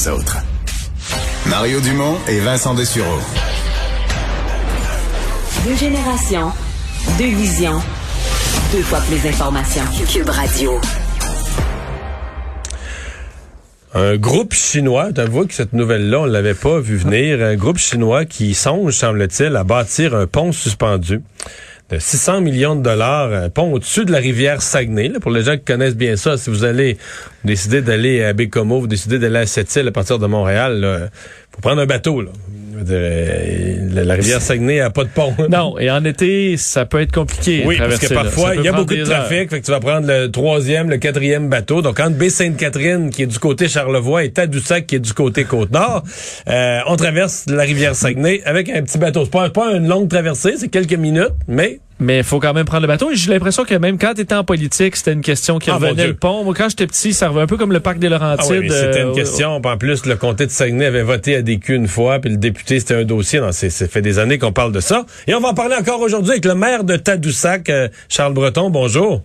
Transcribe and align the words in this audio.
les 0.00 0.08
autres. 0.08 0.38
Mario 1.46 1.80
Dumont 1.80 2.16
et 2.28 2.40
Vincent 2.40 2.74
Dessureau. 2.74 3.18
Deux 5.66 5.76
générations, 5.76 6.52
deux 7.18 7.34
visions, 7.34 7.80
deux 8.72 8.82
fois 8.82 9.00
plus 9.00 9.22
d'informations. 9.22 9.82
Cube 10.10 10.28
Radio. 10.28 10.80
Un 13.92 14.16
groupe 14.16 14.54
chinois, 14.54 15.12
t'avoues 15.12 15.46
que 15.46 15.54
cette 15.54 15.72
nouvelle-là, 15.72 16.20
on 16.20 16.24
l'avait 16.24 16.54
pas 16.54 16.78
vu 16.78 16.96
venir. 16.96 17.42
Un 17.42 17.56
groupe 17.56 17.78
chinois 17.78 18.24
qui 18.24 18.54
songe, 18.54 18.94
semble-t-il, 18.94 19.56
à 19.56 19.64
bâtir 19.64 20.14
un 20.14 20.26
pont 20.26 20.52
suspendu 20.52 21.20
de 21.90 21.98
600 21.98 22.40
millions 22.40 22.76
de 22.76 22.82
dollars, 22.82 23.32
un 23.32 23.50
pont 23.50 23.72
au-dessus 23.72 24.04
de 24.04 24.12
la 24.12 24.18
rivière 24.18 24.62
Saguenay. 24.62 25.08
Là, 25.08 25.20
pour 25.20 25.30
les 25.30 25.42
gens 25.42 25.56
qui 25.56 25.64
connaissent 25.64 25.96
bien 25.96 26.16
ça, 26.16 26.36
si 26.36 26.50
vous 26.50 26.64
allez 26.64 26.98
décider 27.44 27.82
d'aller 27.82 28.22
à 28.22 28.32
Bécomo, 28.32 28.80
vous 28.80 28.86
décidez 28.86 29.18
d'aller 29.18 29.40
à 29.40 29.46
Sept-Îles 29.46 29.88
à 29.88 29.92
partir 29.92 30.18
de 30.18 30.26
Montréal, 30.26 31.10
il 31.10 31.54
faut 31.54 31.60
prendre 31.60 31.80
un 31.80 31.86
bateau. 31.86 32.20
Là. 32.20 32.30
Euh, 32.88 34.04
la, 34.04 34.14
rivière 34.14 34.40
Saguenay 34.40 34.80
a 34.80 34.90
pas 34.90 35.04
de 35.04 35.08
pont. 35.08 35.34
non, 35.50 35.78
et 35.78 35.90
en 35.90 36.04
été, 36.04 36.56
ça 36.56 36.86
peut 36.86 37.00
être 37.00 37.12
compliqué. 37.12 37.64
Oui, 37.66 37.76
parce 37.78 37.98
que 37.98 38.12
parfois, 38.12 38.54
il 38.54 38.62
y 38.62 38.68
a 38.68 38.72
beaucoup 38.72 38.94
de 38.94 39.04
trafic, 39.04 39.50
fait 39.50 39.60
que 39.60 39.64
tu 39.64 39.70
vas 39.70 39.80
prendre 39.80 40.06
le 40.06 40.30
troisième, 40.30 40.88
le 40.88 40.98
quatrième 40.98 41.48
bateau. 41.48 41.82
Donc, 41.82 42.00
entre 42.00 42.16
Baie-Sainte-Catherine, 42.16 43.10
qui 43.10 43.22
est 43.22 43.26
du 43.26 43.38
côté 43.38 43.68
Charlevoix, 43.68 44.24
et 44.24 44.30
Tadoussac, 44.30 44.86
qui 44.86 44.96
est 44.96 45.00
du 45.00 45.12
côté 45.12 45.44
Côte-Nord, 45.44 46.04
euh, 46.48 46.78
on 46.86 46.96
traverse 46.96 47.44
la 47.48 47.62
rivière 47.62 47.94
Saguenay 47.94 48.42
avec 48.44 48.68
un 48.68 48.82
petit 48.82 48.98
bateau. 48.98 49.24
C'est 49.24 49.32
pas, 49.32 49.50
pas 49.50 49.72
une 49.72 49.88
longue 49.88 50.08
traversée, 50.08 50.54
c'est 50.56 50.68
quelques 50.68 50.94
minutes, 50.94 51.34
mais 51.48 51.80
mais 52.00 52.18
il 52.18 52.24
faut 52.24 52.40
quand 52.40 52.54
même 52.54 52.64
prendre 52.64 52.82
le 52.82 52.88
bateau. 52.88 53.10
Et 53.10 53.16
j'ai 53.16 53.30
l'impression 53.30 53.64
que 53.64 53.74
même 53.74 53.98
quand 53.98 54.14
tu 54.14 54.22
étais 54.22 54.34
en 54.34 54.44
politique, 54.44 54.96
c'était 54.96 55.12
une 55.12 55.20
question 55.20 55.58
qui 55.58 55.70
ah, 55.70 55.74
revenait 55.74 56.06
le 56.06 56.14
pont. 56.14 56.42
Moi, 56.44 56.54
quand 56.56 56.68
j'étais 56.68 56.86
petit, 56.86 57.12
ça 57.12 57.28
revenait 57.28 57.44
un 57.44 57.46
peu 57.46 57.56
comme 57.56 57.72
le 57.72 57.80
parc 57.80 57.98
des 57.98 58.08
Laurentides. 58.08 58.46
Ah 58.50 58.58
oui, 58.58 58.70
c'était 58.70 59.02
une 59.02 59.08
euh, 59.08 59.14
question. 59.14 59.60
En 59.62 59.76
plus, 59.76 60.06
le 60.06 60.16
comté 60.16 60.46
de 60.46 60.50
Saguenay 60.50 60.86
avait 60.86 61.02
voté 61.02 61.36
à 61.36 61.42
DQ 61.42 61.74
une 61.74 61.88
fois, 61.88 62.18
puis 62.18 62.30
le 62.30 62.38
député, 62.38 62.80
c'était 62.80 62.94
un 62.94 63.04
dossier. 63.04 63.40
Ça 63.52 63.88
fait 63.88 64.02
des 64.02 64.18
années 64.18 64.38
qu'on 64.38 64.52
parle 64.52 64.72
de 64.72 64.80
ça. 64.80 65.04
Et 65.26 65.34
on 65.34 65.40
va 65.40 65.48
en 65.48 65.54
parler 65.54 65.76
encore 65.76 66.00
aujourd'hui 66.00 66.32
avec 66.32 66.44
le 66.44 66.54
maire 66.54 66.84
de 66.84 66.96
Tadoussac, 66.96 67.68
euh, 67.68 67.88
Charles 68.08 68.34
Breton. 68.34 68.70
Bonjour. 68.70 69.22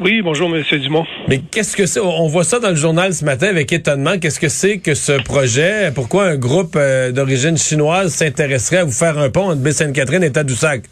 Oui, 0.00 0.22
bonjour, 0.22 0.54
M. 0.54 0.62
Dumont. 0.80 1.04
Mais 1.28 1.38
qu'est-ce 1.38 1.76
que 1.76 1.86
c'est? 1.86 2.00
On 2.00 2.28
voit 2.28 2.44
ça 2.44 2.60
dans 2.60 2.70
le 2.70 2.76
journal 2.76 3.12
ce 3.12 3.24
matin 3.24 3.48
avec 3.48 3.72
étonnement. 3.72 4.18
Qu'est-ce 4.18 4.38
que 4.38 4.48
c'est 4.48 4.78
que 4.78 4.94
ce 4.94 5.20
projet? 5.22 5.90
Pourquoi 5.92 6.26
un 6.26 6.36
groupe 6.36 6.76
euh, 6.76 7.10
d'origine 7.10 7.58
chinoise 7.58 8.12
s'intéresserait 8.12 8.78
à 8.78 8.84
vous 8.84 8.92
faire 8.92 9.18
un 9.18 9.28
pont 9.30 9.50
entre 9.50 9.60
Baie-Sainte-Catherine 9.60 10.22
et 10.22 10.30
Tadoussac? 10.30 10.82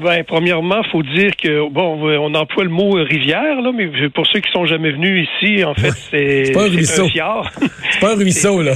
Ben, 0.00 0.22
premièrement, 0.24 0.82
faut 0.92 1.02
dire 1.02 1.32
que 1.36 1.68
bon, 1.70 2.08
on 2.20 2.34
emploie 2.34 2.64
le 2.64 2.70
mot 2.70 2.92
rivière 2.92 3.60
là, 3.60 3.72
mais 3.74 3.88
pour 4.10 4.26
ceux 4.26 4.40
qui 4.40 4.50
sont 4.52 4.64
jamais 4.66 4.92
venus 4.92 5.28
ici, 5.28 5.64
en 5.64 5.74
fait, 5.74 5.90
c'est 6.10 6.52
pas 6.52 6.64
un 6.64 6.68
ruisseau. 6.68 7.08
C'est 7.90 8.00
pas 8.00 8.12
un 8.12 8.16
ruisseau 8.16 8.62
là. 8.62 8.72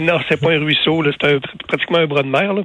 non, 0.00 0.18
c'est 0.28 0.40
pas 0.40 0.50
un 0.50 0.58
ruisseau 0.58 1.02
là, 1.02 1.10
c'est 1.20 1.38
pratiquement 1.68 1.98
un 1.98 2.06
bras 2.06 2.22
de 2.22 2.28
mer 2.28 2.54
là. 2.54 2.62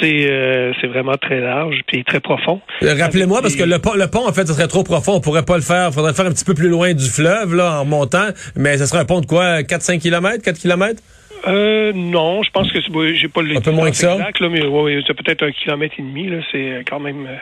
C'est 0.00 0.30
euh, 0.30 0.72
c'est 0.80 0.86
vraiment 0.86 1.16
très 1.16 1.40
large 1.40 1.80
puis 1.86 2.04
très 2.04 2.20
profond. 2.20 2.60
Euh, 2.82 2.94
rappelez-moi 2.98 3.42
parce 3.42 3.56
que 3.56 3.64
le 3.64 3.78
pont, 3.78 3.94
le 3.94 4.06
pont 4.06 4.26
en 4.26 4.32
fait, 4.32 4.46
ce 4.46 4.54
serait 4.54 4.68
trop 4.68 4.84
profond, 4.84 5.14
on 5.14 5.20
pourrait 5.20 5.44
pas 5.44 5.56
le 5.56 5.62
faire, 5.62 5.92
faudrait 5.92 6.12
le 6.12 6.16
faire 6.16 6.26
un 6.26 6.32
petit 6.32 6.44
peu 6.44 6.54
plus 6.54 6.68
loin 6.68 6.94
du 6.94 7.08
fleuve 7.08 7.54
là 7.54 7.80
en 7.80 7.84
montant, 7.84 8.28
mais 8.56 8.78
ce 8.78 8.86
serait 8.86 9.00
un 9.00 9.04
pont 9.04 9.20
de 9.20 9.26
quoi? 9.26 9.62
4 9.62 9.82
5 9.82 10.00
km, 10.00 10.42
4 10.42 10.58
km 10.58 11.02
euh, 11.46 11.92
non, 11.94 12.42
je 12.42 12.50
pense 12.50 12.70
que 12.72 12.80
j'ai 13.14 13.28
pas 13.28 13.42
le 13.42 13.56
un 13.56 13.60
peu 13.60 13.70
moins 13.70 13.90
que 13.90 13.96
ça? 13.96 14.14
Exact, 14.14 14.40
là, 14.40 14.48
mais 14.48 14.64
ouais, 14.64 15.00
c'est 15.06 15.14
peut-être 15.14 15.44
un 15.44 15.52
kilomètre 15.52 15.94
et 15.98 16.02
demi. 16.02 16.28
Là, 16.28 16.38
c'est 16.52 16.84
quand 16.88 17.00
même. 17.00 17.26
Euh, 17.26 17.36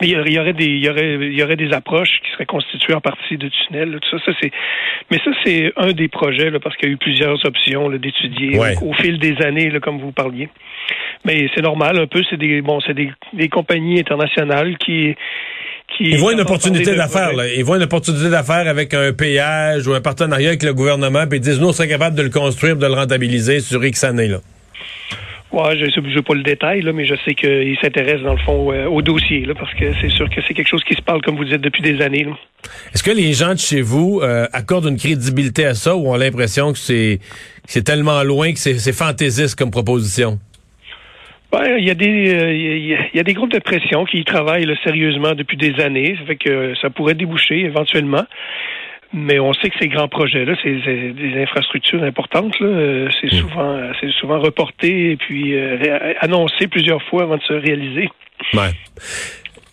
il 0.00 0.10
y, 0.10 0.38
aurait 0.38 0.52
des, 0.52 0.66
il 0.66 0.84
y 0.84 0.90
aurait, 0.90 1.14
il 1.14 1.38
y 1.38 1.42
aurait 1.42 1.56
des 1.56 1.72
approches 1.72 2.20
qui 2.22 2.30
seraient 2.32 2.46
constituées 2.46 2.94
en 2.94 3.00
partie 3.00 3.38
de 3.38 3.48
tunnels. 3.48 3.98
tout 4.02 4.18
ça, 4.18 4.24
ça 4.24 4.32
c'est. 4.40 4.50
Mais 5.10 5.18
ça, 5.24 5.30
c'est 5.44 5.72
un 5.76 5.92
des 5.92 6.08
projets 6.08 6.50
là, 6.50 6.58
parce 6.58 6.76
qu'il 6.76 6.88
y 6.88 6.92
a 6.92 6.94
eu 6.94 6.98
plusieurs 6.98 7.44
options 7.46 7.88
d'étudier 7.90 8.58
au, 8.82 8.92
fil 8.94 9.18
des 9.18 9.40
années, 9.42 9.70
là, 9.70 9.80
comme 9.80 9.98
vous 10.00 10.12
parliez. 10.12 10.48
Mais 11.24 11.48
c'est 11.54 11.62
normal, 11.62 11.98
un 11.98 12.06
peu. 12.06 12.22
C'est 12.28 12.36
des, 12.36 12.60
bon, 12.60 12.80
c'est 12.80 12.94
des, 12.94 13.10
des 13.32 13.48
compagnies 13.48 14.00
internationales 14.00 14.76
qui 14.78 15.14
ils 16.00 16.18
voient 16.18 16.32
une 16.32 16.40
opportunité 16.40 16.94
d'affaires. 16.94 17.32
Ils 17.56 17.64
voient 17.64 17.76
une 17.76 17.84
opportunité 17.84 18.28
d'affaires 18.28 18.66
avec 18.68 18.94
un 18.94 19.12
péage 19.12 19.86
ou 19.86 19.94
un 19.94 20.00
partenariat 20.00 20.48
avec 20.48 20.62
le 20.62 20.74
gouvernement, 20.74 21.26
puis 21.26 21.38
ils 21.38 21.42
disent, 21.42 21.60
nous, 21.60 21.68
on 21.68 21.72
serait 21.72 21.88
capable 21.88 22.16
de 22.16 22.22
le 22.22 22.30
construire, 22.30 22.76
de 22.76 22.86
le 22.86 22.94
rentabiliser 22.94 23.60
sur 23.60 23.84
X 23.84 24.04
années. 24.04 24.28
Là. 24.28 24.38
Ouais, 25.52 25.76
je 25.78 25.84
ne 25.84 26.20
pas 26.20 26.34
le 26.34 26.42
détail, 26.42 26.82
là, 26.82 26.92
mais 26.92 27.06
je 27.06 27.14
sais 27.24 27.34
qu'ils 27.34 27.78
s'intéressent, 27.80 28.24
dans 28.24 28.32
le 28.32 28.40
fond, 28.40 28.72
euh, 28.72 28.86
au 28.86 29.02
dossier, 29.02 29.44
là, 29.46 29.54
parce 29.54 29.72
que 29.74 29.84
c'est 30.00 30.10
sûr 30.10 30.28
que 30.28 30.40
c'est 30.48 30.52
quelque 30.52 30.68
chose 30.68 30.82
qui 30.82 30.94
se 30.94 31.02
parle, 31.02 31.22
comme 31.22 31.36
vous 31.36 31.44
dites, 31.44 31.60
depuis 31.60 31.80
des 31.80 32.02
années. 32.02 32.26
Est-ce 32.92 33.04
que 33.04 33.12
les 33.12 33.32
gens 33.34 33.54
de 33.54 33.60
chez 33.60 33.80
vous 33.80 34.20
euh, 34.20 34.48
accordent 34.52 34.86
une 34.86 34.96
crédibilité 34.96 35.64
à 35.64 35.74
ça 35.74 35.94
ou 35.94 36.12
ont 36.12 36.16
l'impression 36.16 36.72
que 36.72 36.78
c'est 36.78 37.20
tellement 37.84 38.24
loin 38.24 38.52
que 38.52 38.58
c'est 38.58 38.92
fantaisiste 38.92 39.56
comme 39.56 39.70
proposition? 39.70 40.40
Ben, 41.54 41.76
il 41.78 41.84
y 41.84 41.90
a 41.90 41.94
des 41.94 42.34
euh, 42.34 42.52
il 42.52 43.16
y, 43.16 43.20
a 43.20 43.22
des 43.22 43.32
groupes 43.32 43.52
de 43.52 43.60
pression 43.60 44.04
qui 44.04 44.24
travaillent 44.24 44.66
sérieusement 44.82 45.34
depuis 45.34 45.56
des 45.56 45.80
années. 45.80 46.16
Ça 46.18 46.26
fait 46.26 46.36
que 46.36 46.74
ça 46.82 46.90
pourrait 46.90 47.14
déboucher 47.14 47.60
éventuellement. 47.60 48.24
Mais 49.12 49.38
on 49.38 49.52
sait 49.52 49.70
que 49.70 49.76
ces 49.80 49.86
grands 49.86 50.08
projets-là, 50.08 50.56
c'est 50.64 51.12
des 51.12 51.40
infrastructures 51.40 52.02
importantes. 52.02 52.56
C'est 52.58 53.32
hmm. 53.32 53.38
souvent, 53.38 53.92
c'est 54.00 54.10
souvent 54.14 54.40
reporté 54.40 55.12
et 55.12 55.16
puis 55.16 55.54
euh, 55.54 55.78
annoncé 56.18 56.66
plusieurs 56.66 57.00
fois 57.04 57.22
avant 57.22 57.36
de 57.36 57.42
se 57.42 57.52
réaliser. 57.52 58.08
Ouais. 58.52 58.70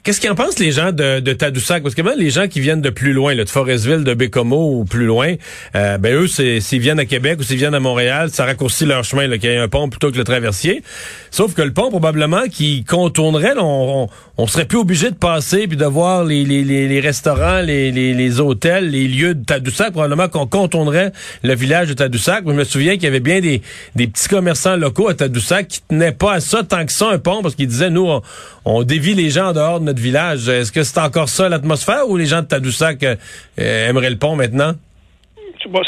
Qu'est-ce 0.04 0.20
qu'en 0.20 0.34
pensent 0.34 0.58
les 0.58 0.72
gens 0.72 0.92
de, 0.92 1.20
de 1.20 1.34
Tadoussac? 1.34 1.84
Parce 1.84 1.94
que 1.94 2.02
même 2.02 2.18
les 2.18 2.32
gens 2.32 2.48
qui 2.48 2.60
viennent 2.60 2.82
de 2.82 2.90
plus 2.90 3.14
loin, 3.14 3.36
là, 3.36 3.44
de 3.44 3.50
Forestville, 3.50 4.04
de 4.04 4.16
Bécomo 4.16 4.80
ou 4.80 4.84
plus 4.84 5.06
loin, 5.06 5.36
euh, 5.76 6.00
ben 6.00 6.16
eux, 6.16 6.26
s'ils 6.28 6.82
viennent 6.82 7.00
à 7.00 7.06
Québec 7.06 7.38
ou 7.40 7.44
s'ils 7.44 7.58
viennent 7.58 7.76
à 7.76 7.80
Montréal, 7.80 8.32
ça 8.32 8.46
raccourcit 8.46 8.88
leur 8.88 9.04
chemin, 9.04 9.30
qu'il 9.38 9.52
y 9.52 9.54
ait 9.54 9.58
un 9.58 9.68
pont 9.68 9.90
plutôt 9.90 10.12
que 10.12 10.18
le 10.18 10.24
traversier. 10.24 10.82
Sauf 11.30 11.54
que 11.54 11.62
le 11.62 11.72
pont, 11.72 11.92
probablement, 11.92 12.48
qui 12.52 12.84
contournerait, 12.84 13.54
on, 13.60 14.10
on, 14.38 14.48
serait 14.48 14.66
plus 14.66 14.80
obligé 14.80 15.12
de 15.12 15.16
passer 15.16 15.68
puis 15.68 15.78
de 15.78 15.86
voir 15.86 16.24
les, 16.24 16.46
les, 16.46 16.64
les, 16.64 17.00
restaurants, 17.00 17.62
les, 17.62 17.92
les, 17.92 18.40
hôtels, 18.40 18.90
les 18.90 19.08
lieux 19.08 19.36
de 19.36 19.46
Tadoussac. 19.46 19.92
Probablement 19.92 20.30
qu'on 20.30 20.48
contournerait 20.48 21.12
le 21.44 21.54
village 21.54 21.90
de 21.90 21.94
Tadoussac. 21.94 22.44
Je 22.48 22.54
me 22.54 22.64
souviens 22.64 22.96
qu'il 22.96 23.04
y 23.04 23.08
avait 23.08 23.20
bien 23.20 23.40
des, 23.40 23.62
des 23.96 24.08
petits 24.08 24.28
commerçants 24.28 24.78
locaux 24.78 25.10
à 25.10 25.14
Tadoussac 25.14 25.68
qui 25.68 25.82
tenaient 25.84 26.12
pas 26.12 26.34
à 26.34 26.40
ça 26.40 26.64
tant 26.64 26.84
que 26.88 26.92
ça 26.92 27.08
un 27.10 27.20
pont 27.20 27.44
parce 27.44 27.54
qu'ils 27.54 27.68
disaient, 27.68 27.92
nous, 27.92 28.08
on, 28.08 28.24
on 28.66 28.82
dévie 28.82 29.14
les 29.14 29.30
gens 29.30 29.50
en 29.50 29.54
dehors 29.54 29.80
de 29.80 29.91
notre 29.92 30.02
village. 30.02 30.48
Est-ce 30.48 30.72
que 30.72 30.84
c'est 30.84 31.00
encore 31.00 31.30
ça 31.30 31.50
l'atmosphère 31.50 32.08
ou 32.08 32.18
les 32.18 32.26
gens 32.26 32.42
de 32.42 32.48
Tadoussac 32.48 33.04
euh, 33.04 33.90
aimeraient 33.90 34.10
le 34.10 34.18
pont 34.18 34.36
maintenant? 34.36 34.74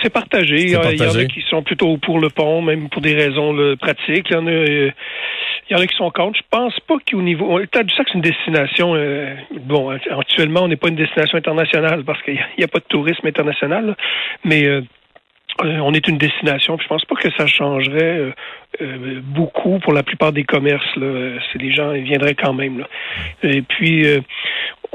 c'est 0.03 0.12
partagé. 0.12 0.62
Il 0.62 0.69
y 0.69 0.75
en 0.75 0.81
a 0.81 1.25
qui 1.25 1.41
sont 1.50 1.64
plutôt 1.64 1.97
pour 1.97 2.19
le 2.19 2.30
pont, 2.30 2.62
même 2.62 2.90
pour 2.90 3.02
des 3.02 3.16
raisons 3.16 3.56
pratiques. 3.80 4.28
Il 4.30 4.34
y 4.34 4.36
en 4.36 4.46
a, 4.46 4.52
euh, 4.52 4.91
il 5.69 5.74
y 5.74 5.80
en 5.80 5.81
a 5.81 5.88
qui 5.88 5.96
sont 5.96 6.12
contre. 6.12 6.38
Je 6.38 6.46
pense 6.50 6.80
pas 6.81 6.96
qu'au 7.09 7.22
niveau. 7.22 7.59
Tadoussac, 7.66 8.08
c'est 8.08 8.14
une 8.14 8.22
destination. 8.22 8.94
Euh, 8.96 9.34
bon, 9.62 9.90
actuellement, 9.90 10.62
on 10.64 10.68
n'est 10.68 10.75
pas 10.75 10.90
une 10.90 10.96
destination 10.96 11.40
internationale 11.40 12.03
parce 12.03 12.22
qu'il 12.22 12.40
n'y 12.58 12.64
a, 12.64 12.68
pas 12.68 12.80
de 12.80 12.85
tourisme 12.88 13.25
international. 13.25 13.96
mais 14.44 14.66
euh, 14.66 14.81
on 15.62 15.94
est 15.94 16.08
une 16.08 16.18
destination. 16.18 16.78
je 16.81 16.88
pense 16.88 17.06
pas 17.06 17.16
que 17.16 17.30
ça 17.31 17.46
changerait 17.47 18.18
euh, 18.18 18.31
euh, 18.81 19.22
beaucoup 19.24 19.80
pour 19.80 19.94
la 19.94 20.03
plupart 20.03 20.31
des 20.31 20.44
commerces. 20.44 20.96
Là. 20.96 21.40
C'est 21.52 21.62
les 21.62 21.72
gens 21.72 21.94
ils 21.94 22.03
viendraient 22.03 22.36
quand 22.36 22.53
même. 22.53 22.80
Là. 22.80 22.88
Et 23.44 23.62
puis 23.62 24.06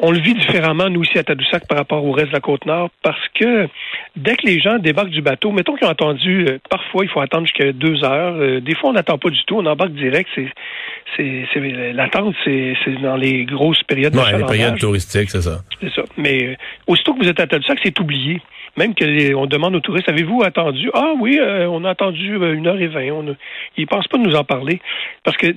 on 0.00 0.10
le 0.10 0.20
vit 0.20 0.34
différemment, 0.34 0.88
nous, 0.88 1.02
ici 1.02 1.18
à 1.18 1.24
Tadoussac, 1.24 1.66
par 1.66 1.78
rapport 1.78 2.04
au 2.04 2.12
reste 2.12 2.28
de 2.28 2.32
la 2.32 2.40
Côte-Nord, 2.40 2.90
parce 3.02 3.28
que 3.34 3.68
dès 4.16 4.36
que 4.36 4.46
les 4.46 4.60
gens 4.60 4.78
débarquent 4.78 5.10
du 5.10 5.22
bateau, 5.22 5.50
mettons 5.50 5.74
qu'ils 5.74 5.86
ont 5.86 5.90
attendu, 5.90 6.46
parfois, 6.70 7.04
il 7.04 7.08
faut 7.08 7.20
attendre 7.20 7.46
jusqu'à 7.46 7.72
deux 7.72 8.04
heures. 8.04 8.60
des 8.60 8.74
fois, 8.74 8.90
on 8.90 8.92
n'attend 8.92 9.18
pas 9.18 9.30
du 9.30 9.42
tout, 9.44 9.56
on 9.56 9.66
embarque 9.66 9.92
direct. 9.92 10.28
C'est, 10.36 10.52
c'est, 11.16 11.60
l'attente, 11.92 12.34
c'est, 12.44 12.74
dans 13.02 13.16
les 13.16 13.44
grosses 13.44 13.82
périodes 13.82 14.12
de 14.12 14.38
les 14.38 14.44
périodes 14.44 14.78
touristiques, 14.78 15.30
c'est 15.30 15.42
ça. 15.42 15.60
C'est 15.80 15.92
ça. 15.92 16.02
Mais 16.16 16.56
aussitôt 16.86 17.14
que 17.14 17.24
vous 17.24 17.28
êtes 17.28 17.40
à 17.40 17.46
Tadoussac, 17.46 17.78
c'est 17.82 17.98
oublié. 18.00 18.40
Même 18.78 18.94
qu'on 18.94 19.46
demande 19.46 19.74
aux 19.74 19.80
touristes, 19.80 20.08
avez-vous 20.08 20.44
attendu? 20.44 20.88
Ah 20.94 21.12
oui, 21.18 21.38
euh, 21.40 21.66
on 21.68 21.84
a 21.84 21.90
attendu 21.90 22.36
euh, 22.36 22.54
une 22.54 22.68
heure 22.68 22.80
et 22.80 22.86
vingt. 22.86 23.10
On 23.10 23.34
Ils 23.76 23.82
ne 23.82 23.86
pensent 23.86 24.06
pas 24.06 24.18
de 24.18 24.22
nous 24.22 24.36
en 24.36 24.44
parler. 24.44 24.80
Parce 25.24 25.36
que 25.36 25.48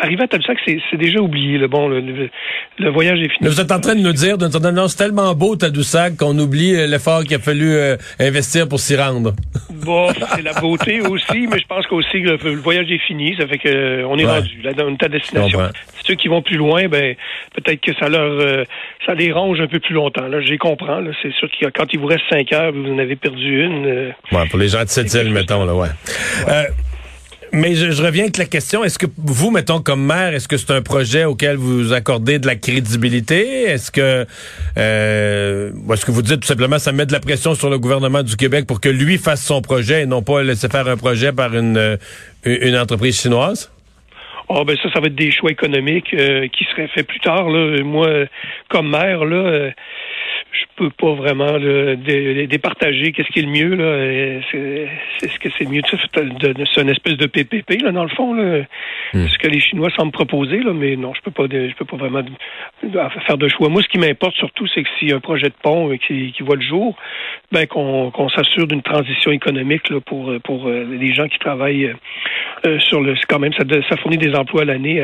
arrivé 0.00 0.24
à 0.24 0.28
Tadoussac, 0.28 0.58
c'est 0.64 0.96
déjà 0.96 1.20
oublié. 1.20 1.58
Le 1.58 1.68
bon, 1.68 1.88
le, 1.88 2.90
voyage 2.90 3.20
est 3.20 3.28
fini. 3.28 3.48
vous 3.48 3.60
êtes 3.60 3.72
en 3.72 3.80
train 3.80 3.94
de 3.94 4.00
nous 4.00 4.12
dire, 4.12 4.38
d'une 4.38 4.50
certaine 4.50 4.88
c'est 4.88 4.96
tellement 4.96 5.34
beau 5.34 5.56
Tadoussac 5.56 6.16
qu'on 6.16 6.38
oublie 6.38 6.74
euh, 6.74 6.86
l'effort 6.86 7.22
qu'il 7.24 7.36
a 7.36 7.38
fallu 7.38 7.74
investir 8.18 8.68
pour 8.68 8.80
s'y 8.80 8.96
rendre. 8.96 9.32
Bon, 9.82 10.08
c'est 10.34 10.42
la 10.42 10.52
beauté 10.52 11.00
aussi, 11.00 11.46
mais 11.50 11.58
je 11.58 11.66
pense 11.66 11.86
qu'aussi 11.86 12.18
le, 12.18 12.36
le 12.36 12.56
voyage 12.56 12.90
est 12.90 12.98
fini. 12.98 13.34
Ça 13.38 13.46
fait 13.46 13.56
que 13.56 14.04
on 14.04 14.18
est 14.18 14.26
rendu 14.26 14.60
là 14.62 14.74
dans 14.74 14.94
ta 14.94 15.08
destination. 15.08 15.58
Ceux 16.06 16.16
qui 16.16 16.28
vont 16.28 16.42
plus 16.42 16.58
loin, 16.58 16.86
ben 16.86 17.16
peut-être 17.54 17.80
que 17.80 17.94
ça 17.94 18.10
leur 18.10 18.66
ça 19.06 19.14
les 19.14 19.32
ronge 19.32 19.60
un 19.60 19.66
peu 19.66 19.80
plus 19.80 19.94
longtemps. 19.94 20.26
Là, 20.26 20.40
j'y 20.40 20.58
comprends. 20.58 21.00
C'est 21.22 21.32
sûr 21.32 21.48
que 21.48 21.66
quand 21.70 21.86
il 21.92 21.98
vous 21.98 22.06
reste 22.06 22.24
cinq 22.28 22.52
heures, 22.52 22.72
vous 22.72 22.92
en 22.92 22.98
avez 22.98 23.16
perdu 23.16 23.64
une. 23.64 24.12
Ouais, 24.32 24.46
pour 24.48 24.58
les 24.58 24.68
gens 24.68 24.82
de 24.82 24.88
cette 24.88 25.12
île, 25.14 25.32
mettons 25.32 25.64
là, 25.64 25.74
ouais. 25.74 25.88
Euh, 26.48 26.64
Mais 27.52 27.74
je, 27.74 28.02
reviens 28.02 28.24
avec 28.24 28.36
la 28.36 28.44
question, 28.44 28.84
est-ce 28.84 28.98
que 28.98 29.06
vous, 29.16 29.50
mettons, 29.50 29.80
comme 29.80 30.04
maire, 30.04 30.34
est-ce 30.34 30.46
que 30.46 30.56
c'est 30.56 30.72
un 30.72 30.82
projet 30.82 31.24
auquel 31.24 31.56
vous 31.56 31.92
accordez 31.92 32.38
de 32.38 32.46
la 32.46 32.54
crédibilité? 32.54 33.62
Est-ce 33.64 33.90
que 33.90 34.24
euh, 34.78 35.70
est-ce 35.92 36.06
que 36.06 36.12
vous 36.12 36.22
dites 36.22 36.40
tout 36.40 36.46
simplement 36.46 36.78
ça 36.78 36.92
met 36.92 37.06
de 37.06 37.12
la 37.12 37.20
pression 37.20 37.54
sur 37.54 37.68
le 37.68 37.78
gouvernement 37.78 38.22
du 38.22 38.36
Québec 38.36 38.66
pour 38.66 38.80
que 38.80 38.88
lui 38.88 39.18
fasse 39.18 39.44
son 39.44 39.62
projet 39.62 40.02
et 40.02 40.06
non 40.06 40.22
pas 40.22 40.42
laisser 40.42 40.68
faire 40.68 40.86
un 40.86 40.96
projet 40.96 41.32
par 41.32 41.54
une, 41.56 41.76
euh, 41.76 41.96
une 42.44 42.76
entreprise 42.76 43.20
chinoise? 43.20 43.70
Oh 44.52 44.64
ben 44.64 44.76
ça, 44.82 44.90
ça 44.92 45.00
va 45.00 45.06
être 45.06 45.14
des 45.14 45.30
choix 45.30 45.50
économiques 45.50 46.12
euh, 46.12 46.48
qui 46.48 46.64
seraient 46.64 46.88
faits 46.88 47.06
plus 47.06 47.20
tard. 47.20 47.48
Là. 47.48 47.82
Moi, 47.84 48.26
comme 48.68 48.90
maire, 48.90 49.24
là, 49.24 49.36
euh, 49.36 49.70
je 50.52 50.64
peux 50.76 50.90
pas 50.90 51.14
vraiment 51.14 51.52
là, 51.52 51.94
départager 51.96 53.12
qu'est-ce 53.12 53.28
qui 53.28 53.40
est 53.40 53.42
le 53.42 53.48
mieux 53.48 53.74
là. 53.74 54.40
C'est 55.18 55.28
ce 55.28 55.38
que 55.38 55.48
c'est 55.56 55.66
mieux 55.66 55.82
c'est 55.90 56.80
une 56.80 56.88
espèce 56.88 57.16
de 57.16 57.26
PPP 57.26 57.82
là 57.82 57.92
dans 57.92 58.02
le 58.02 58.10
fond 58.10 58.34
là. 58.34 58.62
Hmm. 59.12 59.26
Ce 59.28 59.38
que 59.38 59.48
les 59.48 59.60
Chinois 59.60 59.90
semblent 59.96 60.12
proposer 60.12 60.58
là, 60.58 60.72
mais 60.72 60.96
non, 60.96 61.12
je 61.14 61.20
peux 61.22 61.30
pas 61.30 61.44
je 61.50 61.74
peux 61.74 61.84
pas 61.84 61.96
vraiment 61.96 62.22
faire 63.26 63.38
de 63.38 63.48
choix. 63.48 63.68
Moi, 63.68 63.82
ce 63.82 63.88
qui 63.88 63.98
m'importe 63.98 64.34
surtout, 64.36 64.66
c'est 64.74 64.82
que 64.82 64.88
s'il 64.98 65.10
y 65.10 65.12
a 65.12 65.16
un 65.16 65.20
projet 65.20 65.48
de 65.48 65.54
pont 65.62 65.90
euh, 65.90 65.96
qui, 65.96 66.32
qui 66.32 66.42
voit 66.42 66.56
le 66.56 66.62
jour, 66.62 66.96
ben 67.52 67.66
qu'on 67.66 68.28
s'assure 68.30 68.66
d'une 68.66 68.82
transition 68.82 69.30
économique 69.30 69.88
là, 69.90 70.00
pour 70.00 70.32
pour 70.44 70.68
euh, 70.68 70.84
les 70.98 71.14
gens 71.14 71.28
qui 71.28 71.38
travaillent 71.38 71.94
euh, 72.66 72.78
sur 72.80 73.00
le. 73.00 73.14
Quand 73.28 73.38
même, 73.38 73.52
ça, 73.52 73.64
ça 73.88 73.96
fournit 73.98 74.18
des 74.18 74.34
emplois 74.34 74.62
à 74.62 74.64
l'année. 74.64 75.02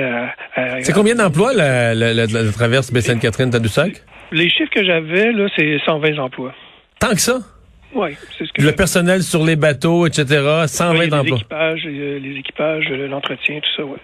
c'est 0.80 0.92
combien 0.92 1.14
d'emplois 1.14 1.52
la, 1.52 1.94
la, 1.94 2.12
la, 2.12 2.26
la 2.26 2.52
traverse 2.52 2.92
Baie-Sainte-Catherine-Tadoussac? 2.92 4.02
Les 4.32 4.50
chiffres 4.50 4.70
que 4.70 4.84
j'avais, 4.84 5.32
là, 5.32 5.48
c'est 5.56 5.78
120 5.84 6.18
emplois. 6.18 6.54
Tant 6.98 7.10
que 7.10 7.20
ça? 7.20 7.38
Oui, 7.94 8.10
c'est 8.36 8.46
ce 8.46 8.52
que 8.52 8.62
Le 8.62 8.72
personnel 8.72 9.22
sur 9.22 9.44
les 9.44 9.56
bateaux, 9.56 10.06
etc., 10.06 10.26
120 10.66 10.92
oui, 10.92 11.06
les 11.06 11.14
emplois. 11.14 11.36
Équipages, 11.38 11.82
euh, 11.86 12.18
les 12.18 12.38
équipages, 12.38 12.86
euh, 12.90 13.08
l'entretien, 13.08 13.60
tout 13.60 13.70
ça, 13.76 13.84
ouais. 13.84 13.98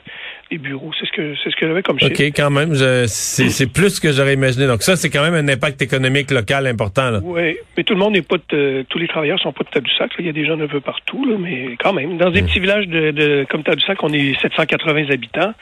Les 0.50 0.58
bureaux, 0.58 0.90
c'est 0.98 1.06
ce 1.06 1.12
que 1.12 1.34
c'est 1.42 1.50
ce 1.50 1.56
que 1.56 1.66
j'avais 1.66 1.82
comme 1.82 1.98
chiffre. 1.98 2.12
OK, 2.12 2.32
quand 2.36 2.50
même, 2.50 2.74
c'est 3.06 3.72
plus 3.72 4.00
que 4.00 4.12
j'aurais 4.12 4.34
imaginé. 4.34 4.66
Donc 4.66 4.82
ça, 4.82 4.96
c'est 4.96 5.08
quand 5.08 5.22
même 5.22 5.34
un 5.34 5.48
impact 5.48 5.80
économique 5.80 6.30
local 6.30 6.66
important. 6.66 7.20
Oui, 7.22 7.56
mais 7.74 7.84
tout 7.84 7.94
le 7.94 7.98
monde 7.98 8.12
n'est 8.12 8.22
pas 8.22 8.36
de, 8.50 8.84
tous 8.90 8.98
les 8.98 9.08
travailleurs 9.08 9.40
sont 9.40 9.52
pas 9.52 9.64
de 9.64 9.70
Tadoussac. 9.70 10.10
Il 10.18 10.26
y 10.26 10.28
a 10.28 10.32
des 10.32 10.44
gens 10.44 10.60
un 10.60 10.66
peu 10.66 10.80
partout, 10.80 11.24
là, 11.24 11.36
mais 11.38 11.76
quand 11.82 11.94
même. 11.94 12.18
Dans 12.18 12.30
des 12.30 12.42
hmm. 12.42 12.46
petits 12.46 12.60
villages 12.60 12.86
de, 12.86 13.12
de 13.12 13.46
comme 13.48 13.62
Tadoussac, 13.62 14.02
on 14.02 14.12
est 14.12 14.38
780 14.42 15.06
habitants. 15.10 15.54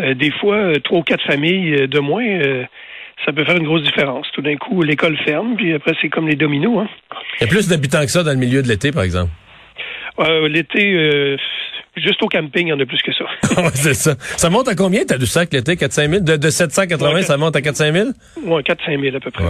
Euh, 0.00 0.12
des 0.12 0.30
fois, 0.30 0.78
trois 0.84 0.98
ou 0.98 1.02
quatre 1.02 1.24
familles 1.24 1.88
de 1.88 1.98
moins 1.98 2.66
ça 3.24 3.32
peut 3.32 3.44
faire 3.44 3.56
une 3.56 3.64
grosse 3.64 3.82
différence. 3.82 4.26
Tout 4.32 4.42
d'un 4.42 4.56
coup, 4.56 4.82
l'école 4.82 5.16
ferme, 5.24 5.56
puis 5.56 5.72
après, 5.74 5.92
c'est 6.00 6.08
comme 6.08 6.28
les 6.28 6.36
dominos. 6.36 6.80
Hein. 6.80 6.88
Il 7.40 7.44
y 7.44 7.46
a 7.46 7.50
plus 7.50 7.68
d'habitants 7.68 8.02
que 8.02 8.10
ça 8.10 8.22
dans 8.22 8.32
le 8.32 8.36
milieu 8.36 8.62
de 8.62 8.68
l'été, 8.68 8.92
par 8.92 9.02
exemple. 9.02 9.30
Euh, 10.18 10.48
l'été, 10.48 10.94
euh, 10.94 11.36
juste 11.96 12.22
au 12.22 12.28
camping, 12.28 12.66
il 12.66 12.70
y 12.70 12.72
en 12.72 12.80
a 12.80 12.86
plus 12.86 13.02
que 13.02 13.12
ça. 13.12 13.24
c'est 13.74 13.94
ça. 13.94 14.14
Ça 14.18 14.50
monte 14.50 14.68
à 14.68 14.74
combien, 14.74 15.04
t'as 15.04 15.18
du 15.18 15.26
sac 15.26 15.52
l'été? 15.52 15.74
4-5 15.74 16.24
000? 16.24 16.38
De, 16.38 16.50
780, 16.50 17.22
ça 17.22 17.36
monte 17.36 17.56
à 17.56 17.60
4-5 17.60 17.92
000? 17.92 18.08
Oui, 18.44 18.62
4-5 18.62 19.00
000 19.00 19.16
à 19.16 19.20
peu 19.20 19.30
près. 19.30 19.44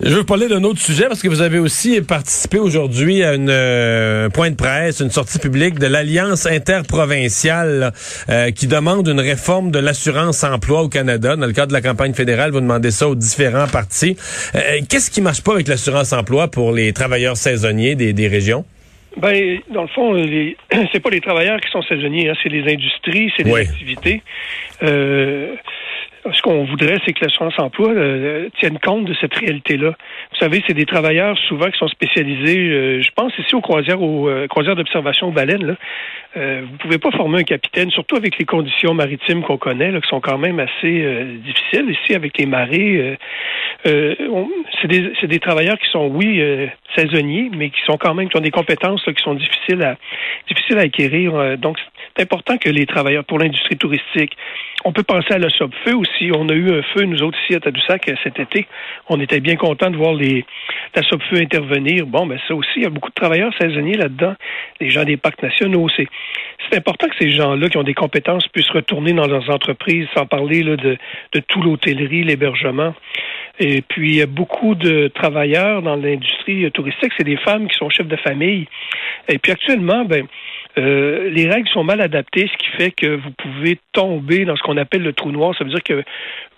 Je 0.00 0.14
veux 0.14 0.22
parler 0.22 0.46
d'un 0.46 0.62
autre 0.62 0.78
sujet 0.78 1.06
parce 1.08 1.20
que 1.20 1.26
vous 1.26 1.40
avez 1.40 1.58
aussi 1.58 2.00
participé 2.02 2.58
aujourd'hui 2.60 3.24
à 3.24 3.34
une 3.34 3.50
euh, 3.50 4.28
point 4.28 4.48
de 4.50 4.54
presse, 4.54 5.00
une 5.00 5.10
sortie 5.10 5.40
publique 5.40 5.80
de 5.80 5.88
l'Alliance 5.88 6.46
interprovinciale 6.46 7.92
euh, 8.28 8.52
qui 8.52 8.68
demande 8.68 9.08
une 9.08 9.18
réforme 9.18 9.72
de 9.72 9.80
l'assurance 9.80 10.44
emploi 10.44 10.82
au 10.82 10.88
Canada. 10.88 11.34
Dans 11.34 11.46
le 11.46 11.52
cadre 11.52 11.68
de 11.68 11.72
la 11.72 11.80
campagne 11.80 12.14
fédérale, 12.14 12.52
vous 12.52 12.60
demandez 12.60 12.92
ça 12.92 13.08
aux 13.08 13.16
différents 13.16 13.66
partis. 13.66 14.16
Euh, 14.54 14.78
qu'est-ce 14.88 15.10
qui 15.10 15.20
marche 15.20 15.42
pas 15.42 15.54
avec 15.54 15.66
l'assurance 15.66 16.12
emploi 16.12 16.46
pour 16.46 16.70
les 16.70 16.92
travailleurs 16.92 17.36
saisonniers 17.36 17.96
des, 17.96 18.12
des 18.12 18.28
régions? 18.28 18.64
Ben, 19.16 19.58
dans 19.74 19.82
le 19.82 19.88
fond, 19.88 20.12
les... 20.12 20.56
c'est 20.92 21.00
pas 21.00 21.10
les 21.10 21.20
travailleurs 21.20 21.60
qui 21.60 21.70
sont 21.70 21.82
saisonniers, 21.82 22.28
hein, 22.28 22.34
c'est 22.40 22.50
les 22.50 22.72
industries, 22.72 23.32
c'est 23.36 23.42
les 23.42 23.54
activités. 23.54 24.22
Euh, 24.84 25.54
ce 26.32 26.42
qu'on 26.42 26.64
voudrait, 26.64 26.98
c'est 27.04 27.12
que 27.12 27.24
l'assurance 27.24 27.58
emploi 27.58 27.90
euh, 27.90 28.48
tienne 28.58 28.78
compte 28.78 29.04
de 29.04 29.14
cette 29.20 29.34
réalité-là. 29.34 29.90
Vous 30.32 30.38
savez, 30.38 30.62
c'est 30.66 30.74
des 30.74 30.86
travailleurs 30.86 31.36
souvent 31.48 31.70
qui 31.70 31.78
sont 31.78 31.88
spécialisés, 31.88 32.58
euh, 32.58 33.02
je 33.02 33.10
pense 33.14 33.32
ici 33.38 33.54
aux 33.54 33.60
croisières, 33.60 34.02
aux 34.02 34.28
euh, 34.28 34.46
croisières 34.46 34.76
d'observation 34.76 35.28
aux 35.28 35.32
baleines. 35.32 35.66
Là. 35.66 36.60
vous 36.62 36.76
pouvez 36.78 36.98
pas 36.98 37.10
former 37.10 37.40
un 37.40 37.44
capitaine, 37.44 37.90
surtout 37.90 38.16
avec 38.16 38.38
les 38.38 38.44
conditions 38.44 38.94
maritimes 38.94 39.42
qu'on 39.42 39.56
connaît, 39.56 39.90
là, 39.90 40.00
qui 40.00 40.08
sont 40.08 40.20
quand 40.20 40.38
même 40.38 40.60
assez 40.60 41.26
difficiles. 41.44 41.90
Ici, 41.90 42.14
avec 42.14 42.38
les 42.38 42.46
marées, 42.46 43.18
c'est 43.84 44.88
des, 44.88 45.12
des, 45.22 45.38
travailleurs 45.38 45.78
qui 45.78 45.88
sont, 45.90 46.08
oui, 46.08 46.42
saisonniers, 46.96 47.50
mais 47.56 47.70
qui 47.70 47.80
sont 47.86 47.96
quand 47.96 48.14
même, 48.14 48.28
qui 48.28 48.36
ont 48.36 48.40
des 48.42 48.50
compétences 48.50 49.04
qui 49.04 49.22
sont 49.22 49.34
difficiles 49.34 49.82
à, 49.82 49.96
difficiles 50.48 50.78
à 50.78 50.82
acquérir. 50.82 51.56
donc, 51.58 51.78
c'est 52.16 52.22
important 52.22 52.58
que 52.58 52.68
les 52.68 52.86
travailleurs 52.86 53.24
pour 53.24 53.38
l'industrie 53.38 53.76
touristique, 53.76 54.36
on 54.84 54.92
peut 54.92 55.02
penser 55.02 55.34
à 55.34 55.38
la 55.38 55.48
feu 55.50 55.96
aussi. 55.96 56.30
On 56.34 56.48
a 56.48 56.54
eu 56.54 56.70
un 56.70 56.82
feu, 56.82 57.04
nous 57.04 57.22
autres, 57.22 57.38
ici 57.44 57.54
à 57.54 57.60
Tadoussac 57.60 58.10
cet 58.22 58.38
été. 58.38 58.66
On 59.08 59.20
était 59.20 59.40
bien 59.40 59.56
contents 59.56 59.90
de 59.90 59.96
voir 59.96 60.14
les, 60.14 60.44
la 60.94 61.02
feu 61.02 61.36
intervenir. 61.36 62.06
Bon, 62.06 62.26
ben 62.26 62.38
ça 62.46 62.54
aussi, 62.54 62.70
il 62.76 62.82
y 62.82 62.86
a 62.86 62.90
beaucoup 62.90 63.10
de 63.10 63.14
travailleurs 63.14 63.52
saisonniers 63.60 63.96
là-dedans, 63.96 64.34
les 64.80 64.90
gens 64.90 65.04
des 65.04 65.16
parcs 65.16 65.42
nationaux. 65.42 65.88
C'est, 65.96 66.06
c'est 66.70 66.78
important 66.78 67.08
que 67.08 67.16
ces 67.18 67.30
gens-là 67.30 67.68
qui 67.68 67.76
ont 67.76 67.82
des 67.82 67.94
compétences 67.94 68.46
puissent 68.48 68.70
retourner 68.70 69.12
dans 69.12 69.26
leurs 69.26 69.50
entreprises, 69.50 70.06
sans 70.14 70.26
parler 70.26 70.62
là, 70.62 70.76
de, 70.76 70.96
de 71.32 71.40
tout 71.40 71.62
l'hôtellerie, 71.62 72.24
l'hébergement. 72.24 72.94
Puis, 73.88 74.10
il 74.10 74.16
y 74.16 74.22
a 74.22 74.26
beaucoup 74.26 74.74
de 74.74 75.08
travailleurs 75.08 75.82
dans 75.82 75.96
l'industrie 75.96 76.70
touristique. 76.72 77.12
C'est 77.16 77.24
des 77.24 77.36
femmes 77.36 77.68
qui 77.68 77.76
sont 77.76 77.90
chefs 77.90 78.06
de 78.06 78.16
famille. 78.16 78.66
Et 79.28 79.38
puis, 79.38 79.52
actuellement, 79.52 80.04
ben, 80.04 80.26
euh, 80.78 81.30
les 81.30 81.48
règles 81.48 81.68
sont 81.68 81.82
mal 81.82 82.00
adaptées, 82.00 82.48
ce 82.52 82.56
qui 82.56 82.70
fait 82.76 82.90
que 82.92 83.16
vous 83.16 83.30
pouvez 83.32 83.78
tomber 83.92 84.44
dans 84.44 84.54
ce 84.54 84.62
qu'on 84.62 84.76
appelle 84.76 85.02
le 85.02 85.12
trou 85.12 85.32
noir. 85.32 85.54
Ça 85.56 85.64
veut 85.64 85.70
dire 85.70 85.82
que 85.82 86.04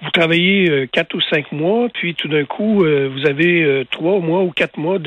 vous 0.02 0.10
travaillez 0.10 0.70
euh, 0.70 0.86
quatre 0.86 1.14
ou 1.14 1.20
cinq 1.22 1.50
mois, 1.52 1.88
puis 1.92 2.14
tout 2.14 2.28
d'un 2.28 2.44
coup, 2.44 2.84
euh, 2.84 3.08
vous 3.10 3.26
avez 3.26 3.84
trois 3.90 4.18
mois 4.20 4.42
ou 4.42 4.50
quatre 4.50 4.76
mois 4.76 4.98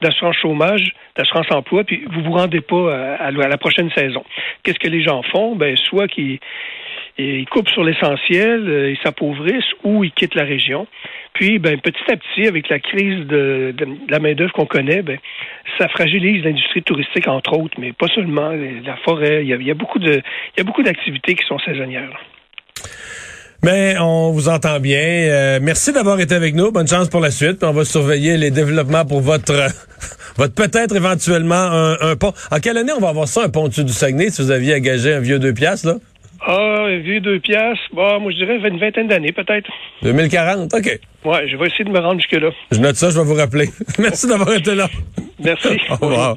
d'assurance 0.00 0.36
chômage, 0.36 0.94
d'assurance 1.16 1.50
emploi, 1.50 1.84
puis 1.84 2.04
vous 2.10 2.22
vous 2.22 2.32
rendez 2.32 2.60
pas 2.60 2.94
à, 2.94 3.26
à 3.26 3.30
la 3.30 3.58
prochaine 3.58 3.90
saison. 3.92 4.22
Qu'est-ce 4.62 4.78
que 4.78 4.88
les 4.88 5.02
gens 5.02 5.22
font? 5.22 5.56
Ben, 5.56 5.76
soit 5.76 6.08
qu'ils 6.08 6.38
ils 7.18 7.46
coupent 7.46 7.68
sur 7.68 7.84
l'essentiel, 7.84 8.90
ils 8.90 8.98
s'appauvrissent 9.02 9.72
ou 9.84 10.04
ils 10.04 10.12
quittent 10.12 10.34
la 10.34 10.44
région. 10.44 10.86
Puis, 11.34 11.58
ben, 11.58 11.80
petit 11.80 12.10
à 12.10 12.16
petit, 12.16 12.46
avec 12.46 12.68
la 12.68 12.78
crise 12.78 13.26
de, 13.26 13.74
la 14.08 14.18
main-d'œuvre 14.18 14.52
qu'on 14.52 14.66
connaît, 14.66 15.02
ben, 15.02 15.18
ça 15.78 15.88
fragilise 15.88 16.44
l'industrie 16.44 16.82
touristique, 16.82 17.26
entre 17.26 17.58
autres, 17.58 17.74
mais 17.78 17.92
pas 17.92 18.08
seulement 18.08 18.50
la 18.50 18.96
forêt. 18.98 19.44
Il 19.44 19.48
y 19.48 19.70
a, 19.70 19.74
beaucoup 19.74 19.98
y 19.98 20.60
a 20.60 20.64
beaucoup 20.64 20.82
d'activités 20.82 21.34
qui 21.34 21.44
sont 21.46 21.58
saisonnières. 21.58 22.20
Mais 23.64 23.94
on 24.00 24.32
vous 24.32 24.48
entend 24.48 24.80
bien. 24.80 24.98
Euh, 24.98 25.58
merci 25.62 25.92
d'avoir 25.92 26.18
été 26.18 26.34
avec 26.34 26.54
nous. 26.54 26.72
Bonne 26.72 26.88
chance 26.88 27.08
pour 27.08 27.20
la 27.20 27.30
suite. 27.30 27.62
On 27.62 27.72
va 27.72 27.84
surveiller 27.84 28.36
les 28.36 28.50
développements 28.50 29.04
pour 29.04 29.20
votre 29.20 29.52
votre 30.36 30.54
peut-être 30.54 30.96
éventuellement 30.96 31.54
un, 31.54 31.96
un, 32.00 32.16
pont. 32.16 32.32
En 32.50 32.58
quelle 32.58 32.76
année 32.76 32.92
on 32.92 33.00
va 33.00 33.10
avoir 33.10 33.28
ça, 33.28 33.44
un 33.44 33.48
pont 33.48 33.68
dessus 33.68 33.84
du 33.84 33.92
Saguenay, 33.92 34.30
si 34.30 34.42
vous 34.42 34.50
aviez 34.50 34.74
engagé 34.74 35.14
un 35.14 35.20
vieux 35.20 35.38
deux 35.38 35.54
piastres, 35.54 35.86
là? 35.86 35.94
Ah, 36.44 36.86
vu 37.02 37.20
deux 37.20 37.38
piastres, 37.38 37.82
bon, 37.92 38.20
moi 38.20 38.32
je 38.32 38.36
dirais 38.36 38.56
une 38.68 38.78
vingtaine 38.78 39.06
d'années 39.06 39.32
peut-être. 39.32 39.70
2040, 40.02 40.74
OK. 40.74 41.00
Ouais, 41.24 41.48
je 41.48 41.56
vais 41.56 41.66
essayer 41.68 41.84
de 41.84 41.90
me 41.90 42.00
rendre 42.00 42.20
jusque-là. 42.20 42.50
Je 42.72 42.80
note 42.80 42.96
ça, 42.96 43.10
je 43.10 43.18
vais 43.18 43.24
vous 43.24 43.34
rappeler. 43.34 43.68
Merci 43.98 44.26
d'avoir 44.26 44.52
été 44.52 44.74
là. 44.74 44.88
Merci. 45.38 45.78
Au 45.90 46.06
revoir. 46.06 46.36